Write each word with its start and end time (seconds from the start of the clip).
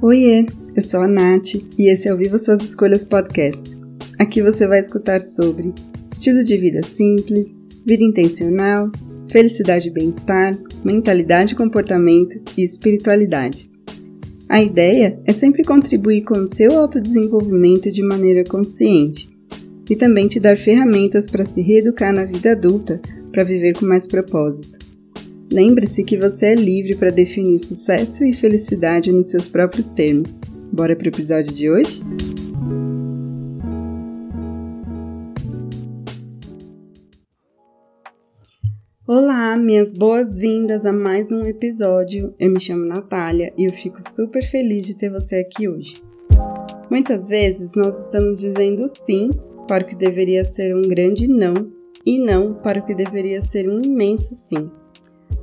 Oiê, 0.00 0.46
eu 0.76 0.82
sou 0.84 1.00
a 1.00 1.08
Nath 1.08 1.56
e 1.76 1.88
esse 1.90 2.06
é 2.06 2.14
o 2.14 2.16
Viva 2.16 2.38
Suas 2.38 2.62
Escolhas 2.62 3.04
Podcast. 3.04 3.68
Aqui 4.16 4.40
você 4.40 4.64
vai 4.64 4.78
escutar 4.78 5.20
sobre 5.20 5.74
estilo 6.12 6.44
de 6.44 6.56
vida 6.56 6.84
simples, 6.84 7.58
vida 7.84 8.04
intencional, 8.04 8.92
felicidade 9.28 9.88
e 9.88 9.90
bem-estar, 9.90 10.56
mentalidade 10.84 11.54
e 11.54 11.56
comportamento 11.56 12.40
e 12.56 12.62
espiritualidade. 12.62 13.68
A 14.48 14.62
ideia 14.62 15.18
é 15.24 15.32
sempre 15.32 15.64
contribuir 15.64 16.20
com 16.20 16.38
o 16.38 16.46
seu 16.46 16.78
autodesenvolvimento 16.78 17.90
de 17.90 18.02
maneira 18.04 18.44
consciente 18.44 19.28
e 19.90 19.96
também 19.96 20.28
te 20.28 20.38
dar 20.38 20.56
ferramentas 20.56 21.28
para 21.28 21.44
se 21.44 21.60
reeducar 21.60 22.14
na 22.14 22.24
vida 22.24 22.52
adulta 22.52 23.00
para 23.32 23.42
viver 23.42 23.76
com 23.76 23.84
mais 23.84 24.06
propósito. 24.06 24.77
Lembre-se 25.50 26.04
que 26.04 26.18
você 26.18 26.48
é 26.48 26.54
livre 26.54 26.94
para 26.94 27.08
definir 27.08 27.58
sucesso 27.58 28.22
e 28.22 28.34
felicidade 28.34 29.10
nos 29.10 29.30
seus 29.30 29.48
próprios 29.48 29.90
termos. 29.90 30.36
Bora 30.70 30.94
para 30.94 31.06
o 31.06 31.08
episódio 31.08 31.54
de 31.54 31.70
hoje? 31.70 32.02
Olá, 39.06 39.56
minhas 39.56 39.94
boas-vindas 39.94 40.84
a 40.84 40.92
mais 40.92 41.32
um 41.32 41.46
episódio. 41.46 42.34
Eu 42.38 42.50
me 42.50 42.60
chamo 42.60 42.84
Natália 42.84 43.50
e 43.56 43.64
eu 43.64 43.72
fico 43.72 43.98
super 44.10 44.42
feliz 44.50 44.84
de 44.84 44.94
ter 44.94 45.08
você 45.08 45.36
aqui 45.36 45.66
hoje. 45.66 45.94
Muitas 46.90 47.30
vezes 47.30 47.70
nós 47.74 47.98
estamos 47.98 48.38
dizendo 48.38 48.86
sim 48.86 49.30
para 49.66 49.82
o 49.82 49.86
que 49.86 49.96
deveria 49.96 50.44
ser 50.44 50.76
um 50.76 50.82
grande 50.82 51.26
não 51.26 51.72
e 52.04 52.18
não 52.18 52.52
para 52.52 52.80
o 52.80 52.84
que 52.84 52.94
deveria 52.94 53.40
ser 53.40 53.66
um 53.66 53.82
imenso 53.82 54.34
sim. 54.34 54.70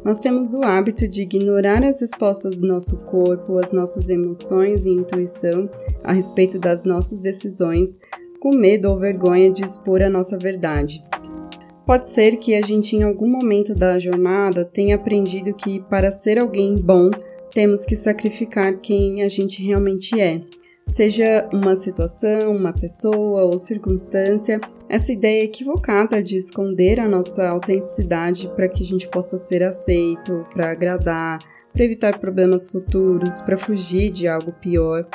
Nós 0.05 0.19
temos 0.19 0.53
o 0.53 0.61
hábito 0.63 1.07
de 1.07 1.23
ignorar 1.23 1.83
as 1.83 1.99
respostas 1.99 2.57
do 2.57 2.67
nosso 2.67 2.95
corpo, 3.05 3.57
as 3.57 3.71
nossas 3.71 4.07
emoções 4.07 4.85
e 4.85 4.89
intuição 4.91 5.67
a 6.03 6.13
respeito 6.13 6.59
das 6.59 6.83
nossas 6.83 7.17
decisões, 7.17 7.97
com 8.39 8.53
medo 8.55 8.87
ou 8.87 8.99
vergonha 8.99 9.51
de 9.51 9.65
expor 9.65 10.03
a 10.03 10.09
nossa 10.09 10.37
verdade. 10.37 11.03
Pode 11.87 12.07
ser 12.07 12.37
que 12.37 12.53
a 12.53 12.61
gente, 12.61 12.95
em 12.95 13.01
algum 13.01 13.27
momento 13.27 13.73
da 13.73 13.97
jornada, 13.97 14.63
tenha 14.63 14.95
aprendido 14.95 15.55
que, 15.55 15.79
para 15.89 16.11
ser 16.11 16.37
alguém 16.37 16.77
bom, 16.77 17.09
temos 17.51 17.83
que 17.83 17.95
sacrificar 17.95 18.77
quem 18.81 19.23
a 19.23 19.27
gente 19.27 19.63
realmente 19.63 20.21
é. 20.21 20.39
Seja 20.87 21.49
uma 21.51 21.75
situação, 21.75 22.55
uma 22.55 22.71
pessoa 22.71 23.43
ou 23.43 23.57
circunstância, 23.57 24.61
essa 24.87 25.11
ideia 25.11 25.43
equivocada 25.43 26.23
de 26.23 26.37
esconder 26.37 26.99
a 26.99 27.09
nossa 27.09 27.49
autenticidade 27.49 28.49
para 28.55 28.69
que 28.69 28.83
a 28.83 28.87
gente 28.87 29.07
possa 29.09 29.37
ser 29.37 29.61
aceito, 29.63 30.45
para 30.53 30.71
agradar, 30.71 31.39
para 31.73 31.83
evitar 31.83 32.19
problemas 32.19 32.69
futuros, 32.69 33.41
para 33.41 33.57
fugir 33.57 34.11
de 34.11 34.27
algo 34.27 34.53
pior. 34.53 35.05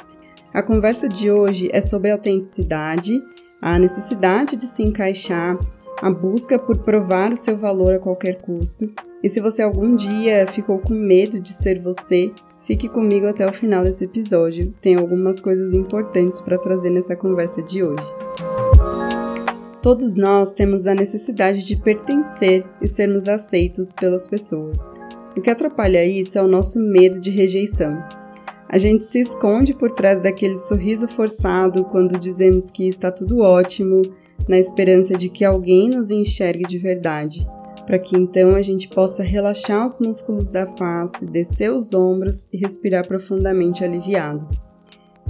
A 0.52 0.62
conversa 0.62 1.08
de 1.08 1.30
hoje 1.30 1.70
é 1.72 1.80
sobre 1.80 2.10
autenticidade, 2.10 3.18
a 3.62 3.78
necessidade 3.78 4.56
de 4.56 4.66
se 4.66 4.82
encaixar, 4.82 5.56
a 6.02 6.10
busca 6.10 6.58
por 6.58 6.78
provar 6.78 7.32
o 7.32 7.36
seu 7.36 7.56
valor 7.56 7.94
a 7.94 7.98
qualquer 7.98 8.42
custo. 8.42 8.90
E 9.22 9.28
se 9.28 9.40
você 9.40 9.62
algum 9.62 9.96
dia 9.96 10.46
ficou 10.48 10.78
com 10.78 10.94
medo 10.94 11.40
de 11.40 11.52
ser 11.52 11.80
você, 11.80 12.32
fique 12.70 12.88
comigo 12.88 13.26
até 13.26 13.44
o 13.44 13.52
final 13.52 13.82
desse 13.82 14.04
episódio. 14.04 14.72
Tem 14.80 14.94
algumas 14.94 15.40
coisas 15.40 15.74
importantes 15.74 16.40
para 16.40 16.56
trazer 16.56 16.88
nessa 16.88 17.16
conversa 17.16 17.60
de 17.60 17.82
hoje. 17.82 18.06
Todos 19.82 20.14
nós 20.14 20.52
temos 20.52 20.86
a 20.86 20.94
necessidade 20.94 21.66
de 21.66 21.74
pertencer 21.74 22.64
e 22.80 22.86
sermos 22.86 23.26
aceitos 23.26 23.92
pelas 23.92 24.28
pessoas. 24.28 24.80
O 25.36 25.40
que 25.40 25.50
atrapalha 25.50 26.06
isso 26.06 26.38
é 26.38 26.42
o 26.42 26.46
nosso 26.46 26.78
medo 26.78 27.20
de 27.20 27.30
rejeição. 27.30 28.00
A 28.68 28.78
gente 28.78 29.04
se 29.04 29.18
esconde 29.22 29.74
por 29.74 29.90
trás 29.90 30.20
daquele 30.20 30.56
sorriso 30.56 31.08
forçado 31.08 31.84
quando 31.86 32.20
dizemos 32.20 32.70
que 32.70 32.86
está 32.86 33.10
tudo 33.10 33.40
ótimo, 33.40 34.02
na 34.48 34.60
esperança 34.60 35.18
de 35.18 35.28
que 35.28 35.44
alguém 35.44 35.88
nos 35.88 36.08
enxergue 36.12 36.68
de 36.68 36.78
verdade, 36.78 37.44
para 37.90 37.98
que 37.98 38.16
então 38.16 38.54
a 38.54 38.62
gente 38.62 38.86
possa 38.86 39.20
relaxar 39.20 39.84
os 39.84 39.98
músculos 39.98 40.48
da 40.48 40.64
face, 40.76 41.26
descer 41.26 41.72
os 41.72 41.92
ombros 41.92 42.46
e 42.52 42.56
respirar 42.56 43.04
profundamente 43.04 43.82
aliviados. 43.82 44.62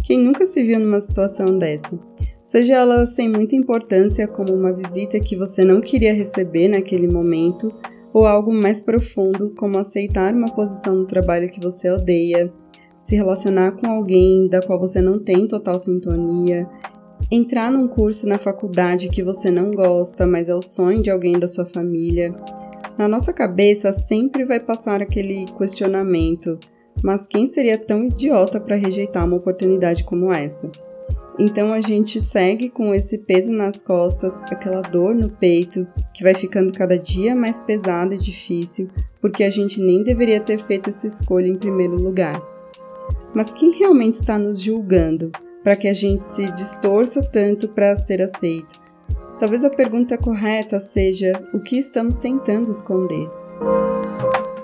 Quem 0.04 0.20
nunca 0.20 0.44
se 0.44 0.62
viu 0.62 0.78
numa 0.78 1.00
situação 1.00 1.58
dessa? 1.58 1.98
seja 2.42 2.74
ela 2.74 3.06
sem 3.06 3.30
muita 3.30 3.56
importância, 3.56 4.28
como 4.28 4.52
uma 4.52 4.74
visita 4.74 5.18
que 5.18 5.36
você 5.36 5.64
não 5.64 5.80
queria 5.80 6.12
receber 6.12 6.68
naquele 6.68 7.08
momento, 7.08 7.72
ou 8.12 8.26
algo 8.26 8.52
mais 8.52 8.82
profundo, 8.82 9.54
como 9.56 9.78
aceitar 9.78 10.34
uma 10.34 10.54
posição 10.54 10.96
no 10.96 11.06
trabalho 11.06 11.50
que 11.50 11.60
você 11.60 11.90
odeia, 11.90 12.52
se 13.00 13.16
relacionar 13.16 13.72
com 13.72 13.86
alguém 13.86 14.48
da 14.48 14.60
qual 14.60 14.78
você 14.78 15.00
não 15.00 15.18
tem 15.18 15.48
total 15.48 15.78
sintonia, 15.78 16.68
entrar 17.30 17.70
num 17.70 17.88
curso 17.88 18.26
na 18.26 18.38
faculdade 18.38 19.08
que 19.08 19.22
você 19.22 19.50
não 19.50 19.70
gosta, 19.72 20.26
mas 20.26 20.48
é 20.48 20.54
o 20.54 20.62
sonho 20.62 21.02
de 21.02 21.10
alguém 21.10 21.38
da 21.38 21.48
sua 21.48 21.64
família. 21.64 22.34
Na 22.96 23.08
nossa 23.08 23.32
cabeça 23.32 23.92
sempre 23.92 24.44
vai 24.44 24.60
passar 24.60 25.00
aquele 25.02 25.46
questionamento: 25.58 26.58
mas 27.02 27.26
quem 27.26 27.46
seria 27.46 27.78
tão 27.78 28.04
idiota 28.04 28.60
para 28.60 28.76
rejeitar 28.76 29.24
uma 29.24 29.36
oportunidade 29.36 30.04
como 30.04 30.32
essa? 30.32 30.70
Então 31.38 31.72
a 31.72 31.80
gente 31.80 32.20
segue 32.20 32.68
com 32.68 32.94
esse 32.94 33.16
peso 33.16 33.50
nas 33.50 33.80
costas, 33.80 34.42
aquela 34.42 34.82
dor 34.82 35.14
no 35.14 35.30
peito, 35.30 35.86
que 36.12 36.22
vai 36.22 36.34
ficando 36.34 36.72
cada 36.72 36.98
dia 36.98 37.34
mais 37.34 37.62
pesada 37.62 38.14
e 38.14 38.18
difícil, 38.18 38.90
porque 39.20 39.44
a 39.44 39.50
gente 39.50 39.80
nem 39.80 40.02
deveria 40.02 40.40
ter 40.40 40.62
feito 40.66 40.90
essa 40.90 41.06
escolha 41.06 41.46
em 41.46 41.56
primeiro 41.56 41.94
lugar. 41.94 42.42
Mas 43.32 43.52
quem 43.52 43.70
realmente 43.78 44.16
está 44.16 44.38
nos 44.38 44.60
julgando 44.60 45.32
para 45.62 45.76
que 45.76 45.88
a 45.88 45.94
gente 45.94 46.22
se 46.22 46.50
distorça 46.52 47.22
tanto 47.22 47.68
para 47.68 47.96
ser 47.96 48.22
aceito? 48.22 48.80
Talvez 49.38 49.64
a 49.64 49.70
pergunta 49.70 50.18
correta 50.18 50.78
seja: 50.78 51.32
o 51.52 51.60
que 51.60 51.78
estamos 51.78 52.18
tentando 52.18 52.70
esconder? 52.70 53.28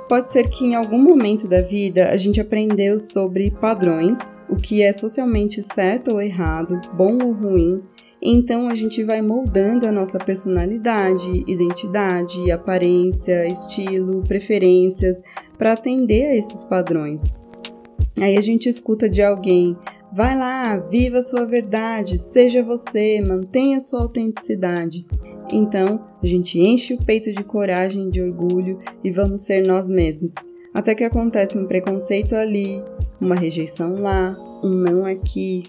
Pode 0.08 0.30
ser 0.30 0.48
que 0.48 0.64
em 0.64 0.74
algum 0.74 1.02
momento 1.02 1.48
da 1.48 1.60
vida 1.60 2.10
a 2.10 2.16
gente 2.16 2.40
aprendeu 2.40 2.98
sobre 2.98 3.50
padrões, 3.50 4.18
o 4.48 4.56
que 4.56 4.82
é 4.82 4.92
socialmente 4.92 5.62
certo 5.62 6.12
ou 6.12 6.20
errado, 6.20 6.80
bom 6.94 7.18
ou 7.24 7.32
ruim, 7.32 7.82
então 8.20 8.68
a 8.68 8.74
gente 8.74 9.04
vai 9.04 9.20
moldando 9.20 9.86
a 9.86 9.92
nossa 9.92 10.18
personalidade, 10.18 11.44
identidade, 11.46 12.50
aparência, 12.50 13.46
estilo, 13.46 14.22
preferências 14.22 15.22
para 15.58 15.72
atender 15.72 16.26
a 16.26 16.36
esses 16.36 16.64
padrões. 16.64 17.22
Aí 18.20 18.36
a 18.36 18.40
gente 18.40 18.68
escuta 18.68 19.08
de 19.08 19.22
alguém: 19.22 19.76
vai 20.16 20.34
lá, 20.34 20.78
viva 20.78 21.20
sua 21.20 21.44
verdade, 21.44 22.16
seja 22.16 22.62
você, 22.62 23.20
mantenha 23.20 23.78
sua 23.80 24.00
autenticidade. 24.00 25.06
Então, 25.52 26.06
a 26.22 26.26
gente 26.26 26.58
enche 26.58 26.94
o 26.94 27.04
peito 27.04 27.30
de 27.34 27.44
coragem, 27.44 28.08
de 28.08 28.22
orgulho 28.22 28.80
e 29.04 29.10
vamos 29.10 29.42
ser 29.42 29.66
nós 29.66 29.90
mesmos. 29.90 30.32
Até 30.72 30.94
que 30.94 31.04
acontece 31.04 31.58
um 31.58 31.66
preconceito 31.66 32.34
ali, 32.34 32.82
uma 33.20 33.34
rejeição 33.34 34.00
lá, 34.00 34.34
um 34.64 34.70
não 34.70 35.04
aqui. 35.04 35.64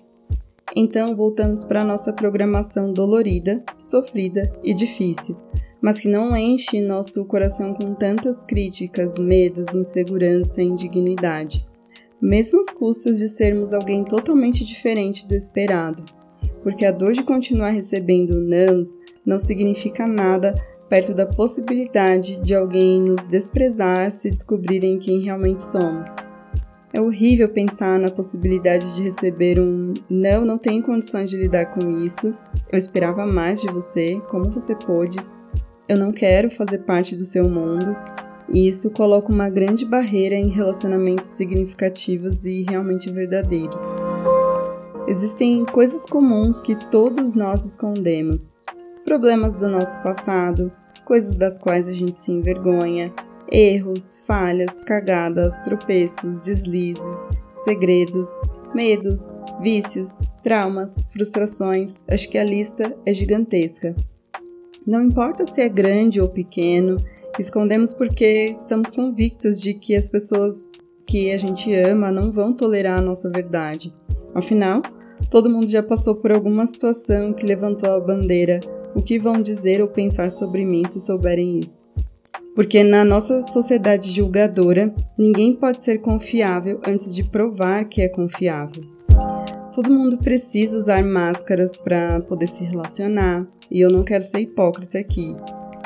Então 0.74 1.14
voltamos 1.14 1.66
para 1.66 1.82
a 1.82 1.86
nossa 1.86 2.14
programação 2.14 2.94
dolorida, 2.94 3.62
sofrida 3.78 4.50
e 4.64 4.74
difícil, 4.74 5.36
mas 5.82 6.00
que 6.00 6.08
não 6.08 6.38
enche 6.38 6.80
nosso 6.80 7.26
coração 7.26 7.74
com 7.74 7.94
tantas 7.94 8.46
críticas, 8.46 9.18
medos, 9.18 9.76
insegurança 9.76 10.62
e 10.62 10.66
indignidade, 10.66 11.68
mesmo 12.22 12.60
às 12.60 12.74
custas 12.74 13.18
de 13.18 13.30
sermos 13.30 13.74
alguém 13.74 14.04
totalmente 14.04 14.66
diferente 14.66 15.28
do 15.28 15.36
esperado, 15.36 16.04
porque 16.64 16.86
a 16.86 16.92
dor 16.92 17.14
de 17.14 17.24
continuar 17.24 17.70
recebendo 17.70 18.42
nãos 18.42 18.90
não 19.26 19.40
significa 19.40 20.08
nada 20.08 20.56
perto 20.90 21.14
da 21.14 21.26
possibilidade 21.26 22.42
de 22.42 22.56
alguém 22.56 23.02
nos 23.02 23.26
desprezar 23.26 24.10
se 24.12 24.32
descobrirem 24.32 25.00
quem 25.00 25.22
realmente 25.22 25.64
somos. 25.64 26.10
É 26.94 27.02
horrível 27.02 27.50
pensar 27.50 28.00
na 28.00 28.10
possibilidade 28.10 28.96
de 28.96 29.04
receber 29.04 29.60
um 29.60 29.94
não, 30.10 30.46
não 30.46 30.58
tenho 30.58 30.82
condições 30.82 31.30
de 31.30 31.38
lidar 31.38 31.68
com 31.68 31.92
isso. 31.92 32.34
Eu 32.72 32.80
esperava 32.80 33.26
mais 33.26 33.62
de 33.62 33.68
você, 33.68 34.20
como 34.30 34.50
você 34.50 34.74
pôde? 34.74 35.18
Eu 35.88 35.98
não 35.98 36.12
quero 36.12 36.50
fazer 36.50 36.80
parte 36.80 37.16
do 37.16 37.26
seu 37.26 37.48
mundo. 37.50 37.96
E 38.50 38.68
isso 38.68 38.90
coloca 38.90 39.32
uma 39.32 39.50
grande 39.50 39.86
barreira 39.86 40.36
em 40.36 40.48
relacionamentos 40.48 41.32
significativos 41.32 42.46
e 42.46 42.64
realmente 42.64 43.12
verdadeiros. 43.12 43.82
Existem 45.08 45.66
coisas 45.66 46.06
comuns 46.06 46.62
que 46.62 46.76
todos 46.90 47.36
nós 47.36 47.66
escondemos, 47.66 48.60
problemas 49.06 49.56
do 49.56 49.68
nosso 49.68 50.02
passado, 50.02 50.72
coisas 51.06 51.36
das 51.36 51.58
quais 51.58 51.88
a 51.88 51.94
gente 51.94 52.16
se 52.16 52.32
envergonha, 52.32 53.14
erros, 53.52 54.24
falhas, 54.28 54.82
cagadas, 54.82 55.56
tropeços, 55.64 56.42
deslizes, 56.42 57.26
segredos, 57.64 58.28
medos, 58.74 59.32
vícios, 59.62 60.20
traumas, 60.44 61.00
frustrações. 61.12 62.04
Acho 62.08 62.30
que 62.30 62.38
a 62.38 62.44
lista 62.44 62.96
é 63.06 63.14
gigantesca. 63.14 63.96
Não 64.86 65.04
importa 65.04 65.46
se 65.46 65.62
é 65.62 65.70
grande 65.70 66.20
ou 66.22 66.30
pequeno, 66.30 66.98
escondemos 67.42 67.94
porque 67.94 68.52
estamos 68.56 68.92
convictos 68.92 69.60
de 69.60 69.74
que 69.74 69.96
as 69.96 70.10
pessoas 70.10 70.72
que 71.06 71.32
a 71.32 71.38
gente 71.38 71.74
ama 71.74 72.12
não 72.12 72.32
vão 72.32 72.54
tolerar 72.54 73.00
a 73.00 73.02
nossa 73.02 73.30
verdade. 73.30 73.94
Afinal, 74.36 74.82
todo 75.30 75.50
mundo 75.50 75.68
já 75.68 75.82
passou 75.82 76.16
por 76.16 76.32
alguma 76.32 76.68
situação 76.68 77.34
que 77.34 77.46
levantou 77.46 77.90
a 77.90 78.00
bandeira. 78.00 78.60
O 78.94 79.02
que 79.02 79.18
vão 79.18 79.42
dizer 79.42 79.82
ou 79.82 79.88
pensar 79.88 80.32
sobre 80.32 80.66
mim 80.66 80.84
se 80.88 81.00
souberem 81.00 81.60
isso? 81.60 81.88
Porque 82.56 82.84
na 82.84 83.06
nossa 83.06 83.44
sociedade 83.44 84.12
julgadora, 84.12 84.94
ninguém 85.18 85.54
pode 85.54 85.84
ser 85.84 86.00
confiável 86.00 86.82
antes 86.86 87.14
de 87.14 87.24
provar 87.24 87.86
que 87.86 88.02
é 88.02 88.10
confiável. 88.10 88.84
Todo 89.74 89.94
mundo 89.94 90.18
precisa 90.18 90.76
usar 90.76 91.04
máscaras 91.04 91.78
para 91.78 92.20
poder 92.22 92.50
se 92.50 92.64
relacionar, 92.64 93.48
e 93.70 93.80
eu 93.80 93.92
não 93.92 94.04
quero 94.04 94.24
ser 94.24 94.40
hipócrita 94.40 94.98
aqui. 94.98 95.36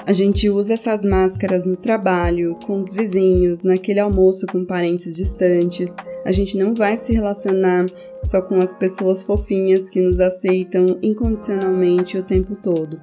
A 0.03 0.13
gente 0.13 0.49
usa 0.49 0.73
essas 0.73 1.03
máscaras 1.03 1.63
no 1.63 1.77
trabalho, 1.77 2.57
com 2.65 2.79
os 2.79 2.91
vizinhos, 2.91 3.61
naquele 3.61 3.99
almoço 3.99 4.47
com 4.47 4.65
parentes 4.65 5.15
distantes. 5.15 5.95
A 6.25 6.31
gente 6.31 6.57
não 6.57 6.73
vai 6.73 6.97
se 6.97 7.13
relacionar 7.13 7.85
só 8.23 8.41
com 8.41 8.59
as 8.59 8.75
pessoas 8.75 9.21
fofinhas 9.21 9.89
que 9.91 10.01
nos 10.01 10.19
aceitam 10.19 10.97
incondicionalmente 11.03 12.17
o 12.17 12.23
tempo 12.23 12.55
todo. 12.55 12.99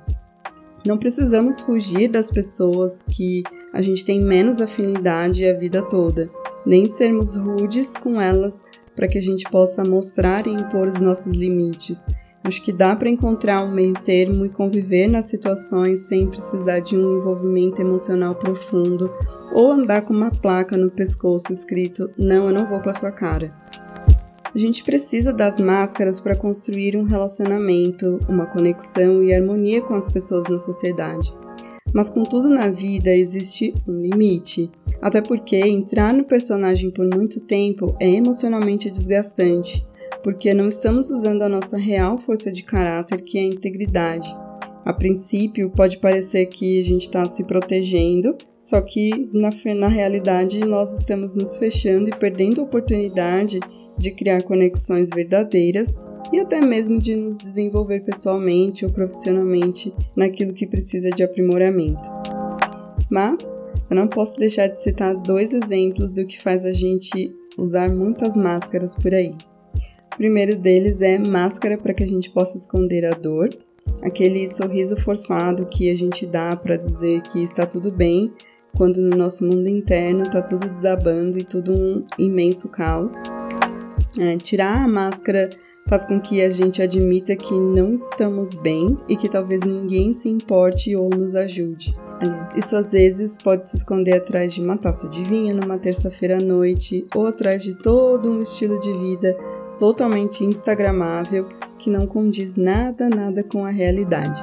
Não 0.85 0.99
precisamos 0.99 1.61
fugir 1.61 2.09
das 2.09 2.31
pessoas 2.31 3.05
que 3.09 3.43
a 3.73 3.81
gente 3.81 4.05
tem 4.05 4.21
menos 4.21 4.61
afinidade 4.61 5.47
a 5.47 5.53
vida 5.53 5.83
toda, 5.83 6.29
nem 6.67 6.89
sermos 6.89 7.37
rudes 7.37 7.93
com 8.03 8.21
elas 8.21 8.63
para 8.97 9.07
que 9.07 9.19
a 9.19 9.23
gente 9.23 9.49
possa 9.49 9.85
mostrar 9.85 10.49
e 10.49 10.51
impor 10.51 10.89
os 10.89 11.01
nossos 11.01 11.33
limites. 11.33 12.05
Acho 12.49 12.63
que 12.63 12.73
dá 12.73 12.97
para 12.97 13.11
encontrar 13.11 13.63
um 13.63 13.71
meio 13.71 13.93
termo 13.93 14.47
e 14.47 14.49
conviver 14.49 15.07
nas 15.07 15.27
situações 15.27 16.09
sem 16.09 16.27
precisar 16.27 16.81
de 16.81 16.97
um 16.97 17.19
envolvimento 17.19 17.79
emocional 17.79 18.35
profundo 18.35 19.13
ou 19.53 19.71
andar 19.71 20.01
com 20.01 20.15
uma 20.15 20.31
placa 20.31 20.75
no 20.75 20.91
pescoço 20.91 21.53
escrito: 21.53 22.11
Não, 22.17 22.47
eu 22.47 22.55
não 22.55 22.67
vou 22.67 22.81
com 22.81 22.89
a 22.89 22.95
sua 22.95 23.13
cara. 23.13 23.55
A 24.55 24.59
gente 24.59 24.83
precisa 24.83 25.31
das 25.31 25.61
máscaras 25.61 26.23
para 26.23 26.35
construir 26.35 26.97
um 26.97 27.05
relacionamento, 27.05 28.19
uma 28.27 28.47
conexão 28.47 29.23
e 29.23 29.35
harmonia 29.35 29.83
com 29.83 29.95
as 29.95 30.09
pessoas 30.09 30.49
na 30.49 30.59
sociedade. 30.59 31.31
Mas 31.93 32.09
com 32.09 32.23
tudo 32.23 32.49
na 32.49 32.71
vida 32.71 33.15
existe 33.15 33.75
um 33.87 34.01
limite. 34.01 34.71
Até 35.03 35.21
porque 35.21 35.57
entrar 35.57 36.15
no 36.15 36.25
personagem 36.25 36.91
por 36.91 37.07
muito 37.15 37.41
tempo 37.41 37.95
é 38.01 38.09
emocionalmente 38.09 38.91
desgastante, 38.91 39.87
porque 40.23 40.53
não 40.53 40.69
estamos 40.69 41.11
usando 41.11 41.43
a 41.43 41.49
nossa 41.49 41.77
real 41.77 42.19
força 42.19 42.51
de 42.51 42.63
caráter, 42.63 43.23
que 43.23 43.39
é 43.39 43.43
a 43.43 43.47
integridade. 43.47 44.29
A 44.85 44.93
princípio, 44.93 45.71
pode 45.71 45.99
parecer 45.99 46.47
que 46.47 46.81
a 46.81 46.85
gente 46.85 47.07
está 47.07 47.25
se 47.27 47.45
protegendo, 47.45 48.37
só 48.61 48.81
que 48.81 49.29
na, 49.33 49.51
na 49.75 49.89
realidade 49.89 50.61
nós 50.61 50.93
estamos 50.95 51.35
nos 51.35 51.59
fechando 51.59 52.09
e 52.09 52.17
perdendo 52.17 52.61
a 52.61 52.65
oportunidade 52.65 53.61
de 53.99 54.11
criar 54.13 54.43
conexões 54.43 55.09
verdadeiras 55.15 55.95
e 56.33 56.41
até 56.41 56.61
mesmo 56.61 56.99
de 56.99 57.17
nos 57.17 57.39
desenvolver 57.39 58.01
pessoalmente 58.01 58.85
ou 58.85 58.91
profissionalmente 58.91 59.93
naquilo 60.17 60.53
que 60.53 60.67
precisa 60.67 61.11
de 61.11 61.23
aprimoramento. 61.23 62.01
Mas 63.11 63.41
eu 63.91 63.97
não 63.97 64.07
posso 64.07 64.37
deixar 64.37 64.69
de 64.69 64.79
citar 64.79 65.17
dois 65.17 65.53
exemplos 65.53 66.13
do 66.13 66.27
que 66.27 66.41
faz 66.43 66.65
a 66.65 66.73
gente 66.73 67.33
usar 67.57 67.91
muitas 67.91 68.37
máscaras 68.37 68.95
por 68.95 69.15
aí. 69.15 69.35
Primeiro 70.19 70.57
deles 70.57 71.01
é 71.01 71.17
máscara 71.17 71.79
para 71.79 71.95
que 71.95 72.03
a 72.03 72.07
gente 72.07 72.29
possa 72.29 72.59
esconder 72.59 73.07
a 73.07 73.13
dor, 73.13 73.51
aquele 74.03 74.49
sorriso 74.49 74.97
forçado 74.97 75.65
que 75.67 75.89
a 75.89 75.97
gente 75.97 76.27
dá 76.27 76.57
para 76.57 76.77
dizer 76.77 77.23
que 77.23 77.41
está 77.41 77.65
tudo 77.65 77.93
bem, 77.93 78.33
quando 78.77 79.01
no 79.01 79.17
nosso 79.17 79.45
mundo 79.45 79.69
interno 79.69 80.25
está 80.25 80.43
tudo 80.43 80.69
desabando 80.71 81.39
e 81.39 81.45
tudo 81.45 81.73
um 81.73 82.05
imenso 82.19 82.69
caos. 82.69 83.13
É, 84.19 84.37
tirar 84.39 84.83
a 84.83 84.89
máscara 84.89 85.51
faz 85.89 86.05
com 86.05 86.21
que 86.21 86.43
a 86.43 86.51
gente 86.51 86.83
admita 86.83 87.37
que 87.37 87.55
não 87.55 87.95
estamos 87.95 88.57
bem 88.57 88.99
e 89.09 89.17
que 89.17 89.29
talvez 89.29 89.63
ninguém 89.63 90.13
se 90.13 90.29
importe 90.29 90.97
ou 90.97 91.09
nos 91.11 91.37
ajude. 91.37 91.95
Isso 92.57 92.75
às 92.75 92.91
vezes 92.91 93.39
pode 93.41 93.65
se 93.65 93.77
esconder 93.77 94.15
atrás 94.15 94.53
de 94.53 94.61
uma 94.61 94.77
taça 94.77 95.09
de 95.09 95.23
vinho 95.23 95.55
numa 95.55 95.79
terça-feira 95.79 96.39
à 96.39 96.41
noite 96.41 97.07
ou 97.15 97.29
atrás 97.29 97.63
de 97.63 97.77
todo 97.77 98.29
um 98.29 98.43
estilo 98.43 98.81
de 98.81 98.93
vida 98.99 99.37
totalmente 99.79 100.45
instagramável 100.45 101.49
que 101.79 101.89
não 101.89 102.07
condiz 102.07 102.57
nada 102.57 103.09
nada 103.09 103.43
com 103.43 103.65
a 103.65 103.71
realidade. 103.71 104.43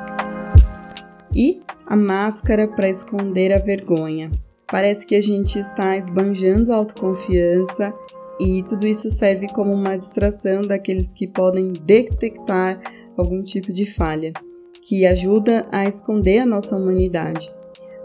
E 1.34 1.62
a 1.86 1.96
máscara 1.96 2.68
para 2.68 2.90
esconder 2.90 3.54
a 3.54 3.60
vergonha. 3.60 4.32
Parece 4.68 5.06
que 5.06 5.16
a 5.16 5.22
gente 5.22 5.60
está 5.60 5.96
esbanjando 5.96 6.74
a 6.74 6.78
autoconfiança 6.78 7.94
e 8.40 8.64
tudo 8.64 8.88
isso 8.88 9.12
serve 9.12 9.48
como 9.50 9.72
uma 9.72 9.98
distração 9.98 10.62
daqueles 10.62 11.14
que 11.14 11.28
podem 11.28 11.74
detectar 11.74 12.82
algum 13.16 13.44
tipo 13.44 13.72
de 13.72 13.86
falha, 13.86 14.34
que 14.82 15.06
ajuda 15.06 15.66
a 15.72 15.86
esconder 15.86 16.40
a 16.40 16.46
nossa 16.46 16.76
humanidade. 16.76 17.50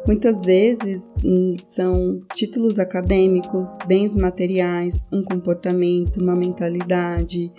Muitas 0.06 0.44
vezes 0.44 1.14
hum, 1.25 1.56
são 1.64 2.20
títulos 2.35 2.79
acadêmicos, 2.79 3.76
bens 3.87 4.17
materiais, 4.17 5.06
um 5.12 5.23
comportamento, 5.23 6.20
uma 6.20 6.35
mentalidade. 6.35 7.52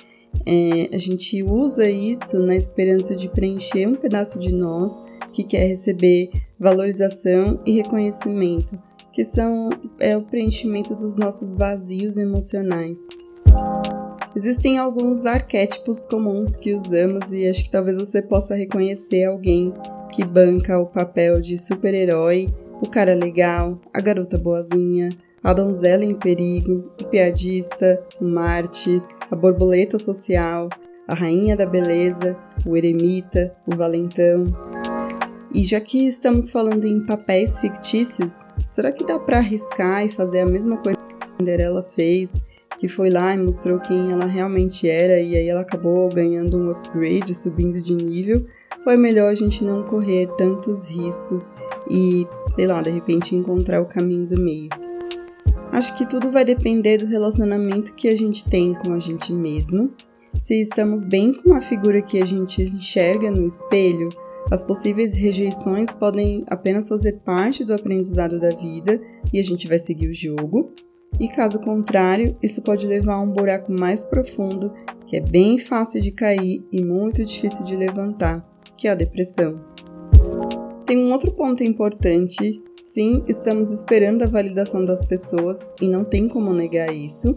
É, 0.46 0.90
a 0.94 0.98
gente 0.98 1.44
usa 1.44 1.90
isso 1.90 2.40
na 2.40 2.56
esperança 2.56 3.16
de 3.16 3.30
preencher 3.30 3.88
um 3.88 3.96
pedaço 3.96 4.40
de 4.40 4.52
nós 4.52 5.02
que 5.34 5.44
quer 5.44 5.68
receber 5.68 6.30
valorização 6.60 7.60
e 7.66 7.74
reconhecimento 7.74 8.78
que 9.12 9.26
são 9.26 9.70
é, 10.00 10.16
o 10.16 10.22
preenchimento 10.22 10.96
dos 10.96 11.18
nossos 11.18 11.54
vazios 11.56 12.18
emocionais. 12.18 13.00
Existem 14.34 14.78
alguns 14.78 15.26
arquétipos 15.26 16.06
comuns 16.06 16.56
que 16.56 16.74
usamos 16.74 17.34
e 17.34 17.48
acho 17.48 17.66
que 17.66 17.70
talvez 17.70 17.98
você 17.98 18.22
possa 18.22 18.56
reconhecer 18.56 19.26
alguém 19.26 19.74
que 20.14 20.24
banca 20.24 20.80
o 20.80 20.86
papel 20.86 21.42
de 21.42 21.58
super-herói, 21.58 22.54
o 22.82 22.90
cara 22.90 23.14
legal, 23.14 23.78
a 23.94 24.00
garota 24.00 24.38
boazinha, 24.38 25.10
a 25.44 25.54
donzela 25.54 26.06
em 26.06 26.16
perigo, 26.16 26.92
o 27.02 27.06
piadista, 27.06 28.02
o 28.22 28.26
mártir, 28.26 29.02
a 29.30 29.36
borboleta 29.36 30.00
social, 30.00 30.70
a 31.08 31.14
rainha 31.14 31.58
da 31.58 31.66
beleza, 31.66 32.38
o 32.66 32.78
eremita, 32.78 33.54
o 33.68 33.76
valentão. 33.76 34.46
E 35.54 35.66
já 35.66 35.82
que 35.82 36.08
estamos 36.08 36.52
falando 36.52 36.86
em 36.86 37.06
papéis 37.06 37.60
fictícios, 37.60 38.40
será 38.70 38.94
que 38.94 39.06
dá 39.06 39.20
para 39.20 39.40
arriscar 39.40 40.06
e 40.06 40.12
fazer 40.12 40.40
a 40.40 40.46
mesma 40.46 40.78
coisa 40.78 40.98
que 40.98 41.26
a 41.26 41.38
Cinderela 41.38 41.84
fez, 41.96 42.32
que 42.82 42.88
foi 42.88 43.12
lá 43.12 43.36
e 43.36 43.38
mostrou 43.38 43.80
quem 43.80 44.12
ela 44.12 44.26
realmente 44.26 44.90
era 44.90 45.22
e 45.22 45.36
aí 45.36 45.48
ela 45.48 45.62
acabou 45.62 46.10
ganhando 46.10 46.58
um 46.58 46.72
upgrade, 46.72 47.36
subindo 47.36 47.80
de 47.80 47.94
nível? 47.94 48.44
É 48.88 48.98
melhor 48.98 49.30
a 49.30 49.36
gente 49.36 49.64
não 49.64 49.84
correr 49.84 50.28
tantos 50.36 50.88
riscos 50.88 51.52
e, 51.88 52.26
sei 52.50 52.66
lá, 52.66 52.82
de 52.82 52.90
repente 52.90 53.36
encontrar 53.36 53.84
o 53.84 53.86
caminho 53.86 54.26
do 54.26 54.42
meio? 54.42 54.70
Acho 55.72 55.96
que 55.96 56.10
tudo 56.10 56.32
vai 56.32 56.44
depender 56.44 56.98
do 56.98 57.06
relacionamento 57.06 57.94
que 57.94 58.08
a 58.08 58.18
gente 58.18 58.44
tem 58.46 58.74
com 58.74 58.94
a 58.94 59.00
gente 59.00 59.32
mesmo. 59.32 59.94
Se 60.40 60.60
estamos 60.60 61.04
bem 61.04 61.36
com 61.36 61.54
a 61.54 61.62
figura 61.62 62.02
que 62.02 62.20
a 62.20 62.26
gente 62.26 62.64
enxerga 62.64 63.30
no 63.30 63.46
espelho, 63.46 64.10
as 64.50 64.64
possíveis 64.64 65.14
rejeições 65.14 65.94
podem 65.94 66.44
apenas 66.48 66.90
fazer 66.90 67.20
parte 67.20 67.64
do 67.64 67.76
aprendizado 67.76 68.40
da 68.40 68.50
vida 68.50 69.00
e 69.32 69.40
a 69.40 69.44
gente 69.44 69.68
vai 69.68 69.78
seguir 69.78 70.08
o 70.08 70.16
jogo. 70.16 70.74
E 71.20 71.28
caso 71.28 71.60
contrário, 71.60 72.36
isso 72.42 72.62
pode 72.62 72.88
levar 72.88 73.16
a 73.16 73.22
um 73.22 73.32
buraco 73.32 73.72
mais 73.72 74.04
profundo, 74.04 74.72
que 75.08 75.18
é 75.18 75.22
bem 75.22 75.60
fácil 75.60 76.02
de 76.02 76.12
cair 76.12 76.64
e 76.72 76.84
muito 76.84 77.24
difícil 77.24 77.66
de 77.66 77.76
levantar, 77.76 78.46
que 78.78 78.88
é 78.88 78.92
a 78.92 78.96
depressão. 78.96 79.60
Tem 80.86 80.98
um 80.98 81.12
outro 81.14 81.32
ponto 81.32 81.64
importante. 81.64 82.62
Sim, 82.80 83.24
estamos 83.28 83.72
esperando 83.72 84.24
a 84.24 84.28
validação 84.28 84.84
das 84.84 85.06
pessoas 85.06 85.60
e 85.82 85.88
não 85.88 86.04
tem 86.04 86.28
como 86.28 86.54
negar 86.54 86.94
isso. 86.94 87.34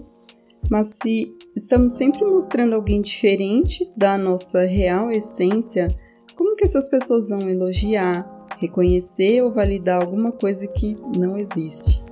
Mas 0.71 0.97
se 1.03 1.33
estamos 1.55 1.93
sempre 1.93 2.25
mostrando 2.25 2.75
alguém 2.75 3.01
diferente 3.01 3.89
da 3.97 4.19
nossa 4.19 4.65
real 4.65 5.11
essência, 5.11 5.89
como 6.35 6.57
que 6.57 6.65
essas 6.65 6.89
pessoas 6.89 7.29
vão 7.29 7.49
elogiar, 7.49 8.29
reconhecer 8.59 9.43
ou 9.43 9.53
validar 9.53 10.03
alguma 10.03 10.33
coisa 10.33 10.67
que 10.67 10.97
não 11.17 11.37
existe? 11.37 12.04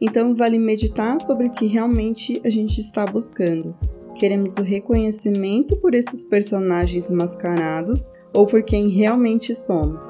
Então, 0.00 0.34
vale 0.34 0.58
meditar 0.58 1.20
sobre 1.20 1.48
o 1.48 1.50
que 1.50 1.66
realmente 1.66 2.40
a 2.44 2.48
gente 2.48 2.80
está 2.80 3.04
buscando. 3.04 3.76
Queremos 4.14 4.56
o 4.56 4.62
reconhecimento 4.62 5.76
por 5.76 5.94
esses 5.94 6.24
personagens 6.24 7.10
mascarados 7.10 8.10
ou 8.32 8.46
por 8.46 8.62
quem 8.62 8.88
realmente 8.88 9.54
somos. 9.54 10.04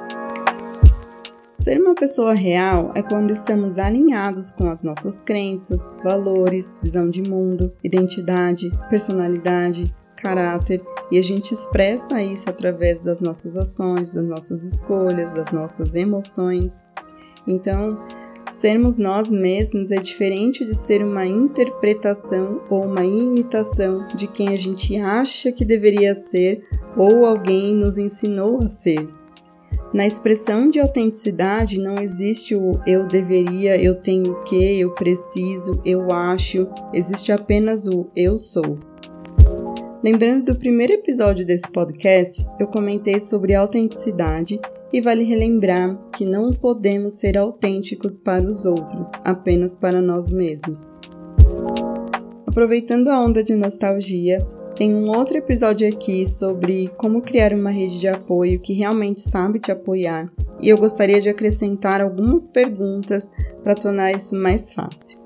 Ser 1.54 1.78
uma 1.78 1.94
pessoa 1.94 2.32
real 2.32 2.92
é 2.94 3.02
quando 3.02 3.32
estamos 3.32 3.78
alinhados 3.78 4.50
com 4.50 4.70
as 4.70 4.82
nossas 4.82 5.20
crenças, 5.20 5.82
valores, 6.02 6.78
visão 6.82 7.10
de 7.10 7.22
mundo, 7.22 7.72
identidade, 7.84 8.70
personalidade, 8.88 9.94
caráter 10.16 10.82
e 11.10 11.18
a 11.18 11.22
gente 11.22 11.52
expressa 11.52 12.22
isso 12.22 12.48
através 12.48 13.02
das 13.02 13.20
nossas 13.20 13.56
ações, 13.56 14.14
das 14.14 14.24
nossas 14.24 14.62
escolhas, 14.62 15.34
das 15.34 15.52
nossas 15.52 15.94
emoções. 15.94 16.86
Então, 17.46 17.98
sermos 18.52 18.98
nós 18.98 19.30
mesmos 19.30 19.90
é 19.90 20.00
diferente 20.00 20.64
de 20.64 20.74
ser 20.74 21.02
uma 21.02 21.26
interpretação 21.26 22.62
ou 22.68 22.84
uma 22.84 23.04
imitação 23.04 24.06
de 24.14 24.26
quem 24.26 24.48
a 24.48 24.56
gente 24.56 24.96
acha 24.96 25.52
que 25.52 25.64
deveria 25.64 26.14
ser 26.14 26.66
ou 26.96 27.24
alguém 27.24 27.74
nos 27.74 27.98
ensinou 27.98 28.62
a 28.62 28.68
ser. 28.68 29.06
Na 29.92 30.06
expressão 30.06 30.70
de 30.70 30.78
autenticidade 30.78 31.76
não 31.76 31.96
existe 31.96 32.54
o 32.54 32.80
eu 32.86 33.06
deveria, 33.06 33.80
eu 33.80 33.96
tenho 33.96 34.40
que, 34.44 34.78
eu 34.78 34.90
preciso, 34.94 35.80
eu 35.84 36.12
acho, 36.12 36.68
existe 36.92 37.32
apenas 37.32 37.88
o 37.88 38.08
eu 38.14 38.38
sou. 38.38 38.78
Lembrando 40.02 40.46
do 40.46 40.58
primeiro 40.58 40.94
episódio 40.94 41.44
desse 41.44 41.70
podcast, 41.70 42.42
eu 42.58 42.66
comentei 42.66 43.20
sobre 43.20 43.54
autenticidade 43.54 44.58
e 44.90 44.98
vale 44.98 45.24
relembrar 45.24 45.94
que 46.16 46.24
não 46.24 46.54
podemos 46.54 47.14
ser 47.14 47.36
autênticos 47.36 48.18
para 48.18 48.42
os 48.42 48.64
outros, 48.64 49.10
apenas 49.22 49.76
para 49.76 50.00
nós 50.00 50.26
mesmos. 50.32 50.90
Aproveitando 52.46 53.08
a 53.08 53.22
onda 53.22 53.44
de 53.44 53.54
nostalgia, 53.54 54.38
tem 54.74 54.94
um 54.94 55.10
outro 55.10 55.36
episódio 55.36 55.86
aqui 55.86 56.26
sobre 56.26 56.88
como 56.96 57.20
criar 57.20 57.52
uma 57.52 57.70
rede 57.70 58.00
de 58.00 58.08
apoio 58.08 58.58
que 58.58 58.72
realmente 58.72 59.20
sabe 59.20 59.60
te 59.60 59.70
apoiar, 59.70 60.32
e 60.58 60.70
eu 60.70 60.78
gostaria 60.78 61.20
de 61.20 61.28
acrescentar 61.28 62.00
algumas 62.00 62.48
perguntas 62.48 63.30
para 63.62 63.74
tornar 63.74 64.12
isso 64.12 64.34
mais 64.34 64.72
fácil. 64.72 65.19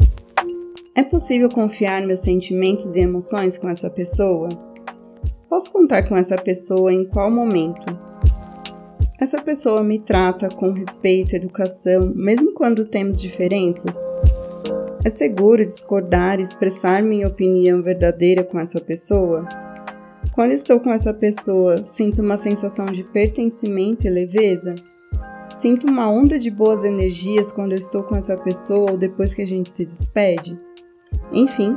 É 0.97 1.03
possível 1.03 1.49
confiar 1.49 2.07
meus 2.07 2.21
sentimentos 2.21 2.95
e 2.95 3.01
emoções 3.01 3.59
com 3.59 3.69
essa 3.69 3.91
pessoa? 3.91 4.49
Posso 5.49 5.69
contar 5.73 6.09
com 6.09 6.17
essa 6.17 6.37
pessoa 6.37 6.93
em 6.93 7.05
qual 7.05 7.29
momento? 7.33 7.85
Essa 9.21 9.43
pessoa 9.43 9.83
me 9.83 9.99
trata 9.99 10.49
com 10.49 10.71
respeito 10.71 11.33
e 11.33 11.37
educação, 11.37 12.13
mesmo 12.15 12.55
quando 12.55 12.85
temos 12.85 13.21
diferenças? 13.21 13.97
É 15.05 15.11
seguro 15.11 15.67
discordar 15.67 16.39
e 16.39 16.45
expressar 16.45 17.03
minha 17.03 17.27
opinião 17.27 17.83
verdadeira 17.83 18.45
com 18.45 18.61
essa 18.61 18.81
pessoa? 18.81 19.49
Quando 20.33 20.53
estou 20.53 20.79
com 20.79 20.93
essa 20.93 21.13
pessoa, 21.13 21.83
sinto 21.83 22.23
uma 22.23 22.37
sensação 22.37 22.87
de 22.87 23.03
pertencimento 23.03 24.07
e 24.07 24.11
leveza? 24.11 24.77
Sinto 25.57 25.89
uma 25.89 26.09
onda 26.09 26.39
de 26.39 26.53
boas 26.53 26.85
energias 26.85 27.51
quando 27.51 27.73
eu 27.73 27.79
estou 27.79 28.05
com 28.05 28.15
essa 28.15 28.37
pessoa 28.37 28.93
ou 28.93 28.97
depois 28.97 29.35
que 29.35 29.43
a 29.43 29.47
gente 29.47 29.73
se 29.73 29.85
despede? 29.85 30.57
Enfim, 31.33 31.77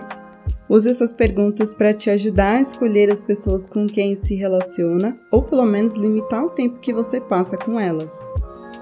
Use 0.69 0.89
essas 0.89 1.13
perguntas 1.13 1.73
para 1.73 1.93
te 1.93 2.09
ajudar 2.09 2.55
a 2.55 2.61
escolher 2.61 3.09
as 3.09 3.23
pessoas 3.23 3.65
com 3.65 3.87
quem 3.87 4.17
se 4.17 4.35
relaciona 4.35 5.17
ou 5.31 5.41
pelo 5.41 5.65
menos 5.65 5.95
limitar 5.95 6.43
o 6.43 6.49
tempo 6.49 6.79
que 6.79 6.93
você 6.93 7.21
passa 7.21 7.57
com 7.57 7.79
elas. 7.79 8.21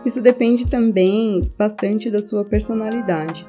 Isso 0.04 0.20
depende 0.20 0.68
também 0.68 1.52
bastante 1.56 2.10
da 2.10 2.24
sua 2.24 2.44
personalidade. 2.44 3.46